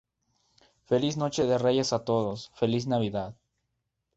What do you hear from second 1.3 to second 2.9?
de Reyes a todos. feliz